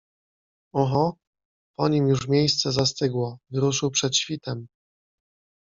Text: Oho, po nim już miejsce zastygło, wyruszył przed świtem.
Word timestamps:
Oho, 0.73 1.17
po 1.77 1.89
nim 1.89 2.07
już 2.07 2.27
miejsce 2.27 2.71
zastygło, 2.71 3.39
wyruszył 3.51 3.91
przed 3.91 4.17
świtem. 4.17 4.67